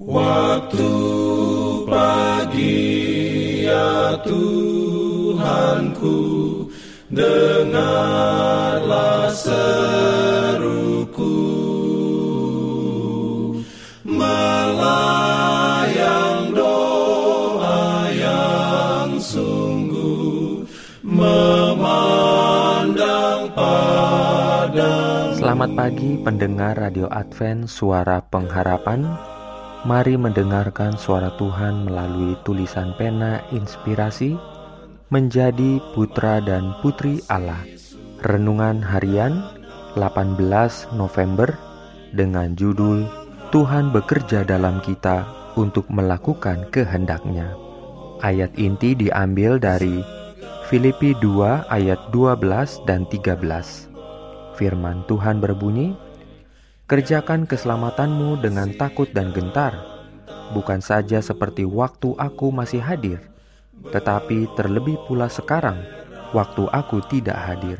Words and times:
Waktu 0.00 0.88
pagi 1.84 2.88
ya 3.68 4.16
Tuhanku 4.24 6.16
Dengarlah 7.12 8.08
seruku. 9.28 9.68
Melayang 14.08 15.36
doa 16.56 18.08
yang 18.16 19.20
sungguh 19.20 20.64
Memandang 21.04 22.32
pada 23.52 24.92
Selamat 25.36 25.76
pagi 25.76 26.16
pendengar 26.24 26.88
Radio 26.88 27.04
Advent 27.12 27.68
Suara 27.68 28.24
Pengharapan 28.24 29.39
Mari 29.80 30.20
mendengarkan 30.20 31.00
suara 31.00 31.32
Tuhan 31.40 31.88
melalui 31.88 32.36
tulisan 32.44 32.92
pena 33.00 33.40
inspirasi 33.48 34.36
menjadi 35.08 35.80
putra 35.96 36.44
dan 36.44 36.76
putri 36.84 37.24
Allah. 37.32 37.64
Renungan 38.20 38.84
harian 38.84 39.40
18 39.96 40.36
November 40.92 41.56
dengan 42.12 42.52
judul 42.60 43.08
Tuhan 43.48 43.88
bekerja 43.88 44.44
dalam 44.44 44.84
kita 44.84 45.24
untuk 45.56 45.88
melakukan 45.88 46.68
kehendaknya. 46.68 47.56
Ayat 48.20 48.52
inti 48.60 48.92
diambil 48.92 49.56
dari 49.56 50.04
Filipi 50.68 51.16
2 51.16 51.72
ayat 51.72 52.12
12 52.12 52.84
dan 52.84 53.08
13. 53.08 53.88
Firman 54.60 55.08
Tuhan 55.08 55.40
berbunyi, 55.40 55.96
Kerjakan 56.90 57.46
keselamatanmu 57.46 58.42
dengan 58.42 58.74
takut 58.74 59.06
dan 59.14 59.30
gentar, 59.30 59.78
bukan 60.50 60.82
saja 60.82 61.22
seperti 61.22 61.62
waktu 61.62 62.18
aku 62.18 62.50
masih 62.50 62.82
hadir, 62.82 63.30
tetapi 63.94 64.50
terlebih 64.58 64.98
pula 65.06 65.30
sekarang, 65.30 65.86
waktu 66.34 66.66
aku 66.66 66.98
tidak 67.06 67.38
hadir. 67.46 67.78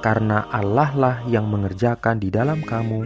Karena 0.00 0.48
Allah 0.48 0.96
lah 0.96 1.20
yang 1.28 1.44
mengerjakan 1.44 2.24
di 2.24 2.32
dalam 2.32 2.64
kamu, 2.64 3.04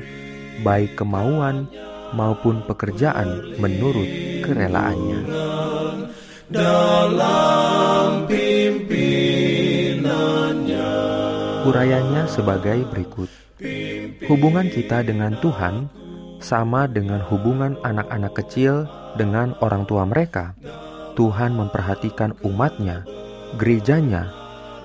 baik 0.62 0.94
kemauan 0.94 1.66
maupun 2.14 2.62
pekerjaan 2.62 3.58
menurut 3.58 4.06
kerelaannya. 4.46 5.26
dalam 6.46 8.30
pimpinannya. 8.30 10.94
Urayanya 11.66 12.30
sebagai 12.30 12.86
berikut. 12.94 13.26
Hubungan 14.24 14.72
kita 14.72 15.04
dengan 15.04 15.36
Tuhan 15.44 15.92
sama 16.40 16.88
dengan 16.88 17.20
hubungan 17.20 17.76
anak-anak 17.84 18.32
kecil 18.40 18.88
dengan 19.20 19.52
orang 19.60 19.84
tua 19.84 20.08
mereka. 20.08 20.56
Tuhan 21.20 21.52
memperhatikan 21.52 22.32
umatnya, 22.40 23.04
gerejanya, 23.60 24.32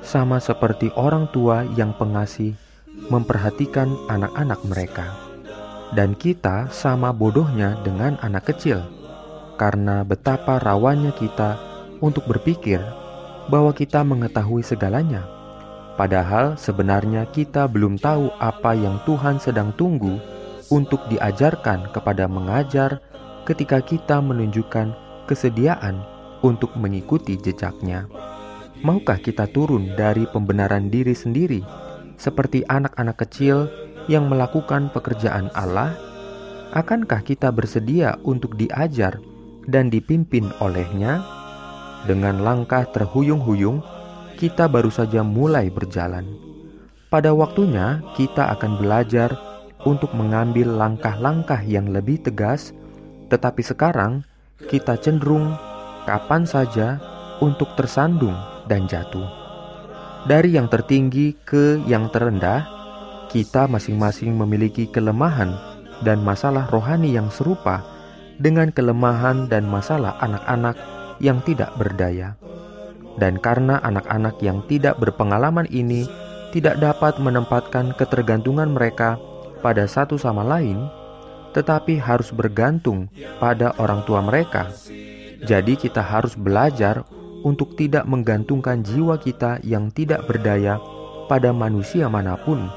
sama 0.04 0.44
seperti 0.44 0.92
orang 1.00 1.32
tua 1.32 1.64
yang 1.80 1.96
pengasih 1.96 2.60
memperhatikan 3.08 3.88
anak-anak 4.12 4.60
mereka. 4.68 5.08
Dan 5.96 6.16
kita 6.16 6.68
sama 6.68 7.16
bodohnya 7.16 7.80
dengan 7.88 8.20
anak 8.20 8.52
kecil, 8.52 8.84
karena 9.56 10.04
betapa 10.04 10.60
rawannya 10.60 11.16
kita 11.16 11.56
untuk 12.04 12.28
berpikir 12.28 12.84
bahwa 13.48 13.72
kita 13.72 14.04
mengetahui 14.04 14.64
segalanya 14.64 15.41
Padahal 16.00 16.56
sebenarnya 16.56 17.28
kita 17.30 17.68
belum 17.68 18.00
tahu 18.00 18.32
apa 18.40 18.72
yang 18.74 18.98
Tuhan 19.04 19.38
sedang 19.38 19.76
tunggu 19.76 20.18
untuk 20.72 21.04
diajarkan 21.12 21.92
kepada 21.92 22.26
mengajar 22.32 23.04
ketika 23.44 23.84
kita 23.84 24.24
menunjukkan 24.24 24.96
kesediaan 25.28 26.00
untuk 26.42 26.74
mengikuti 26.80 27.36
jejaknya. 27.38 28.08
Maukah 28.82 29.22
kita 29.22 29.46
turun 29.52 29.94
dari 29.94 30.26
pembenaran 30.26 30.90
diri 30.90 31.14
sendiri 31.14 31.62
seperti 32.18 32.66
anak-anak 32.66 33.18
kecil 33.28 33.70
yang 34.10 34.26
melakukan 34.26 34.90
pekerjaan 34.90 35.54
Allah? 35.54 35.94
Akankah 36.72 37.22
kita 37.22 37.52
bersedia 37.52 38.16
untuk 38.24 38.58
diajar 38.58 39.22
dan 39.68 39.92
dipimpin 39.92 40.50
olehnya? 40.64 41.22
Dengan 42.10 42.42
langkah 42.42 42.90
terhuyung-huyung, 42.90 43.86
kita 44.42 44.66
baru 44.66 44.90
saja 44.90 45.22
mulai 45.22 45.70
berjalan. 45.70 46.26
Pada 47.14 47.30
waktunya, 47.30 48.02
kita 48.18 48.50
akan 48.58 48.82
belajar 48.82 49.38
untuk 49.86 50.18
mengambil 50.18 50.66
langkah-langkah 50.82 51.62
yang 51.62 51.94
lebih 51.94 52.18
tegas, 52.26 52.74
tetapi 53.30 53.62
sekarang 53.62 54.26
kita 54.66 54.98
cenderung 54.98 55.54
kapan 56.10 56.50
saja 56.50 56.98
untuk 57.38 57.70
tersandung 57.78 58.34
dan 58.66 58.90
jatuh. 58.90 59.30
Dari 60.26 60.58
yang 60.58 60.66
tertinggi 60.74 61.38
ke 61.46 61.78
yang 61.86 62.10
terendah, 62.10 62.66
kita 63.30 63.70
masing-masing 63.70 64.34
memiliki 64.34 64.90
kelemahan 64.90 65.54
dan 66.02 66.18
masalah 66.26 66.66
rohani 66.74 67.14
yang 67.14 67.30
serupa 67.30 67.86
dengan 68.42 68.74
kelemahan 68.74 69.46
dan 69.46 69.70
masalah 69.70 70.18
anak-anak 70.18 70.74
yang 71.22 71.38
tidak 71.46 71.70
berdaya. 71.78 72.34
Dan 73.20 73.40
karena 73.40 73.80
anak-anak 73.84 74.40
yang 74.40 74.64
tidak 74.72 75.00
berpengalaman 75.00 75.68
ini 75.68 76.08
tidak 76.52 76.80
dapat 76.80 77.20
menempatkan 77.20 77.96
ketergantungan 77.96 78.72
mereka 78.72 79.20
pada 79.64 79.88
satu 79.88 80.20
sama 80.20 80.44
lain, 80.44 80.84
tetapi 81.56 82.00
harus 82.00 82.32
bergantung 82.32 83.08
pada 83.40 83.76
orang 83.80 84.04
tua 84.08 84.20
mereka. 84.24 84.72
Jadi, 85.42 85.74
kita 85.80 86.04
harus 86.04 86.38
belajar 86.38 87.04
untuk 87.42 87.74
tidak 87.74 88.06
menggantungkan 88.06 88.86
jiwa 88.86 89.18
kita 89.18 89.58
yang 89.66 89.90
tidak 89.90 90.30
berdaya 90.30 90.78
pada 91.26 91.50
manusia 91.50 92.06
mana 92.12 92.38
pun, 92.38 92.70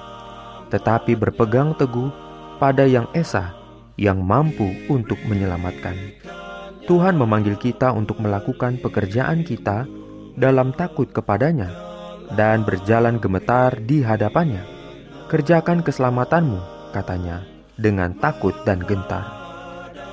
tetapi 0.73 1.13
berpegang 1.19 1.77
teguh 1.77 2.09
pada 2.57 2.89
Yang 2.89 3.09
Esa 3.13 3.45
yang 3.95 4.23
mampu 4.25 4.67
untuk 4.91 5.19
menyelamatkan. 5.29 5.95
Tuhan 6.85 7.17
memanggil 7.17 7.57
kita 7.57 7.95
untuk 7.97 8.21
melakukan 8.21 8.77
pekerjaan 8.83 9.41
kita 9.47 9.89
dalam 10.35 10.75
takut 10.75 11.07
kepadanya 11.11 11.71
dan 12.35 12.67
berjalan 12.67 13.23
gemetar 13.23 13.79
di 13.79 14.03
hadapannya. 14.03 14.63
Kerjakan 15.31 15.83
keselamatanmu, 15.83 16.91
katanya, 16.95 17.43
dengan 17.75 18.15
takut 18.19 18.55
dan 18.63 18.83
gentar. 18.85 19.25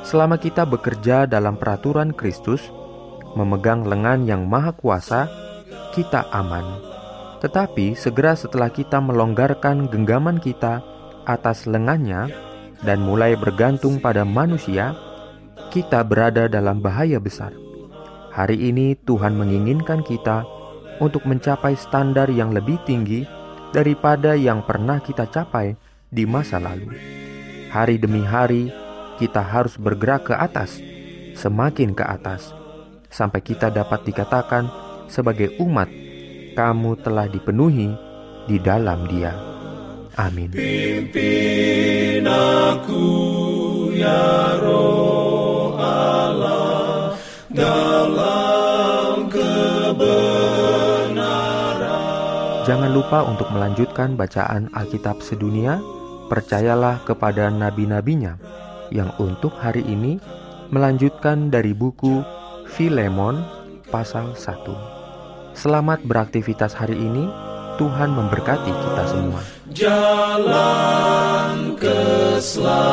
Selama 0.02 0.42
kita 0.42 0.66
bekerja 0.66 1.30
dalam 1.30 1.62
peraturan 1.62 2.09
Kristus, 2.16 2.74
memegang 3.38 3.86
lengan 3.86 4.26
yang 4.26 4.50
maha 4.50 4.74
kuasa, 4.74 5.30
kita 5.94 6.26
aman. 6.34 6.82
Tetapi 7.42 7.98
segera 7.98 8.34
setelah 8.38 8.70
kita 8.70 9.02
melonggarkan 9.02 9.90
genggaman 9.90 10.42
kita 10.42 10.82
atas 11.26 11.70
lengannya 11.70 12.30
dan 12.82 13.02
mulai 13.02 13.38
bergantung 13.38 14.02
pada 14.02 14.26
manusia, 14.26 14.98
kita 15.70 16.02
berada 16.02 16.50
dalam 16.50 16.82
bahaya 16.82 17.22
besar. 17.22 17.53
Hari 18.31 18.72
ini 18.72 18.96
Tuhan 18.96 19.36
menginginkan 19.36 20.08
kita 20.08 20.47
untuk 21.03 21.28
mencapai 21.28 21.75
standar 21.75 22.31
yang 22.31 22.56
lebih 22.56 22.80
tinggi 22.88 23.28
daripada 23.75 24.40
yang 24.40 24.64
pernah 24.64 25.03
kita 25.03 25.28
capai 25.28 25.75
di 26.08 26.24
masa 26.24 26.56
lalu. 26.56 26.96
Hari 27.75 28.00
demi 28.00 28.24
hari 28.24 28.72
kita 29.20 29.44
harus 29.44 29.75
bergerak 29.75 30.31
ke 30.31 30.34
atas, 30.36 30.80
semakin 31.36 31.91
ke 31.91 32.08
atas, 32.08 32.56
sampai 33.12 33.44
kita 33.44 33.68
dapat 33.68 34.08
dikatakan 34.08 34.72
sebagai 35.12 35.52
umat, 35.59 35.91
kamu 36.56 37.03
telah 37.03 37.28
dipenuhi 37.28 37.91
di 38.47 38.58
dalam 38.64 39.12
Dia. 39.12 39.36
Amin. 40.16 40.56
Pimpin 40.56 42.24
aku 42.24 43.03
ya 43.96 44.31
Jangan 52.72 52.96
lupa 52.96 53.20
untuk 53.28 53.52
melanjutkan 53.52 54.16
bacaan 54.16 54.72
Alkitab 54.72 55.20
sedunia. 55.20 55.84
Percayalah 56.32 57.03
kepada 57.03 57.52
nabi-nabinya 57.52 58.40
yang 58.96 59.12
untuk 59.20 59.52
hari 59.59 59.84
ini 59.84 60.23
melanjutkan 60.72 61.52
dari 61.52 61.76
buku 61.76 62.23
Filemon 62.72 63.44
pasal 63.91 64.40
1. 64.40 65.52
Selamat 65.52 66.00
beraktivitas 66.08 66.72
hari 66.72 66.96
ini. 66.96 67.28
Tuhan 67.76 68.16
memberkati 68.16 68.72
kita 68.72 69.03
semua. 69.03 69.44
Jalan 69.76 71.76
keselamatan. 71.76 72.91